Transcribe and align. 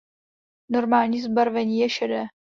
Normální 0.69 1.21
zbarvení 1.21 1.79
je 1.79 1.89
šedé. 1.89 2.25